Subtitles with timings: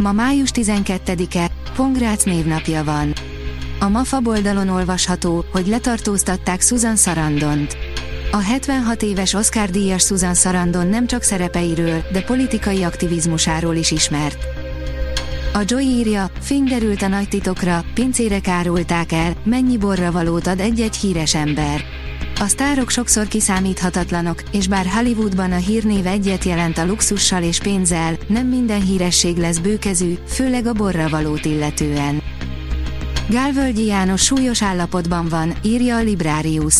[0.00, 3.12] Ma május 12-e, Pongrác névnapja van.
[3.80, 7.76] A MAFA oldalon olvasható, hogy letartóztatták Susan Sarandont.
[8.30, 14.59] A 76 éves Oscar-díjas Susan Sarandon nem csak szerepeiről, de politikai aktivizmusáról is ismert.
[15.52, 16.30] A Joy írja,
[16.64, 21.84] derült a nagy titokra, pincére kárulták el, mennyi borra valót ad egy-egy híres ember.
[22.40, 28.18] A sztárok sokszor kiszámíthatatlanok, és bár Hollywoodban a hírnév egyet jelent a luxussal és pénzzel,
[28.26, 32.22] nem minden híresség lesz bőkezű, főleg a borra valót illetően.
[33.28, 36.74] Gálvölgyi János súlyos állapotban van, írja a Librarius.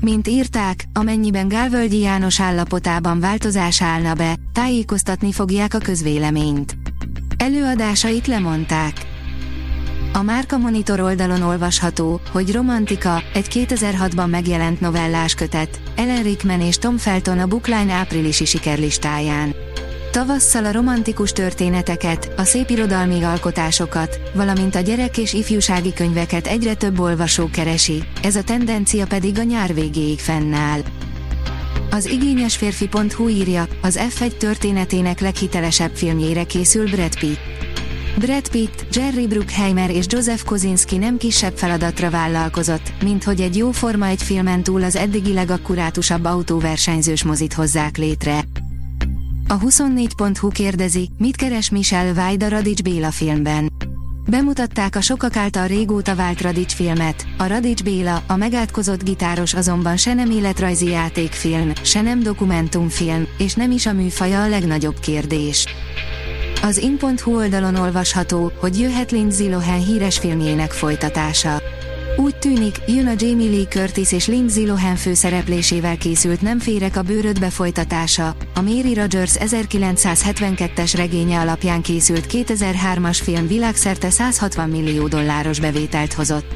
[0.00, 6.79] Mint írták, amennyiben Gálvölgyi János állapotában változás állna be, tájékoztatni fogják a közvéleményt.
[7.40, 8.92] Előadásait lemondták.
[10.12, 16.78] A Márka Monitor oldalon olvasható, hogy Romantika, egy 2006-ban megjelent novellás kötet, Ellen Rickman és
[16.78, 19.54] Tom Felton a Bookline áprilisi sikerlistáján.
[20.10, 26.98] Tavasszal a romantikus történeteket, a szépirodalmi alkotásokat, valamint a gyerek és ifjúsági könyveket egyre több
[26.98, 30.80] olvasó keresi, ez a tendencia pedig a nyár végéig fennáll.
[31.90, 37.38] Az igényes férfi.hu írja, az F1 történetének leghitelesebb filmjére készül Brad Pitt.
[38.18, 43.70] Brad Pitt, Jerry Bruckheimer és Joseph Kosinski nem kisebb feladatra vállalkozott, mint hogy egy jó
[43.70, 48.44] forma egy filmen túl az eddigi legakkurátusabb autóversenyzős mozit hozzák létre.
[49.48, 53.79] A 24.hu kérdezi, mit keres Michel Vájda Radics Béla filmben.
[54.28, 59.96] Bemutatták a sokak által régóta vált Radics filmet, a Radics Béla, a megátkozott gitáros azonban
[59.96, 65.66] se nem életrajzi játékfilm, se nem dokumentumfilm, és nem is a műfaja a legnagyobb kérdés.
[66.62, 71.62] Az in.hu oldalon olvasható, hogy jöhet Lindsay Lohan híres filmjének folytatása.
[72.16, 77.02] Úgy tűnik, jön a Jamie Lee Curtis és Lindsay Lohan főszereplésével készült Nem férek a
[77.02, 85.60] bőrödbe folytatása, a Mary Rogers 1972-es regénye alapján készült 2003-as film világszerte 160 millió dolláros
[85.60, 86.54] bevételt hozott.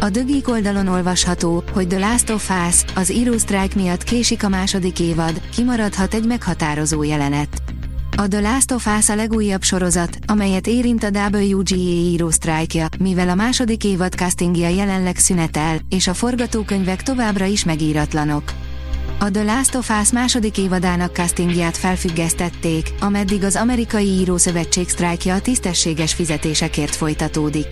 [0.00, 5.00] A dögik oldalon olvasható, hogy The Last of Us, az írósztrájk miatt késik a második
[5.00, 7.71] évad, kimaradhat egy meghatározó jelenet.
[8.16, 13.28] A The Last of Us a legújabb sorozat, amelyet érint a WGA író sztrájkja, mivel
[13.28, 18.52] a második évad castingja jelenleg szünetel, és a forgatókönyvek továbbra is megíratlanok.
[19.18, 25.40] A The Last of Us második évadának castingját felfüggesztették, ameddig az amerikai írószövetség sztrájkja a
[25.40, 27.68] tisztességes fizetésekért folytatódik.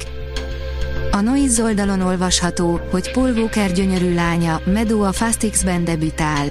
[1.11, 5.13] A Noise oldalon olvasható, hogy Paul Walker gyönyörű lánya, Meadow a
[5.51, 6.49] X-ben debütál.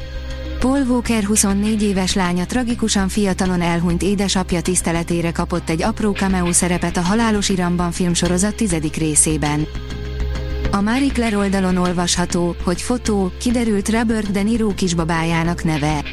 [0.59, 6.97] Paul Walker 24 éves lánya tragikusan fiatalon elhunyt édesapja tiszteletére kapott egy apró cameo szerepet
[6.97, 9.67] a Halálos Iramban filmsorozat tizedik részében.
[10.71, 16.03] A Marie Claire oldalon olvasható, hogy fotó, kiderült Robert De Niro kisbabájának neve.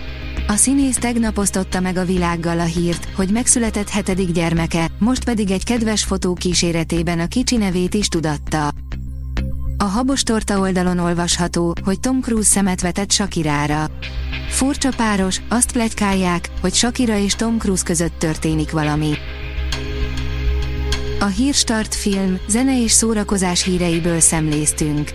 [0.49, 5.51] A színész tegnap osztotta meg a világgal a hírt, hogy megszületett hetedik gyermeke, most pedig
[5.51, 8.86] egy kedves fotó kíséretében a kicsi nevét is tudatta.
[9.79, 13.87] A habos torta oldalon olvasható, hogy Tom Cruise szemet vetett Sakirára.
[14.49, 19.13] Furcsa páros, azt plegykálják, hogy Shakira és Tom Cruise között történik valami.
[21.21, 25.11] A Hírstart film, zene és szórakozás híreiből szemléztünk.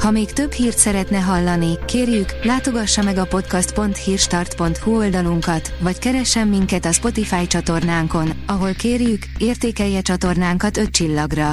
[0.00, 6.84] Ha még több hírt szeretne hallani, kérjük, látogassa meg a podcast.hírstart.hu oldalunkat, vagy keressen minket
[6.84, 11.52] a Spotify csatornánkon, ahol kérjük, értékelje csatornánkat 5 csillagra.